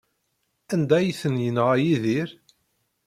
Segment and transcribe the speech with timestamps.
[0.73, 2.29] Anda ay ten-yenɣa Yidir?